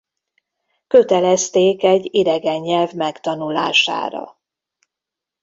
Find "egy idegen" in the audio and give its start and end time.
1.83-2.59